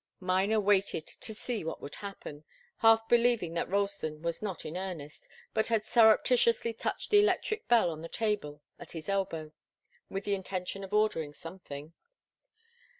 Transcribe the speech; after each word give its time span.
Miner 0.19 0.59
waited 0.59 1.05
to 1.05 1.35
see 1.35 1.63
what 1.63 1.79
would 1.79 1.93
happen, 1.93 2.43
half 2.77 3.07
believing 3.07 3.53
that 3.53 3.69
Ralston 3.69 4.23
was 4.23 4.41
not 4.41 4.65
in 4.65 4.75
earnest, 4.75 5.27
but 5.53 5.67
had 5.67 5.85
surreptitiously 5.85 6.73
touched 6.73 7.11
the 7.11 7.19
electric 7.19 7.67
bell 7.67 7.91
on 7.91 8.01
the 8.01 8.09
table 8.09 8.63
at 8.79 8.93
his 8.93 9.07
elbow, 9.07 9.51
with 10.09 10.23
the 10.23 10.33
intention 10.33 10.83
of 10.83 10.91
ordering 10.91 11.35
something. 11.35 11.93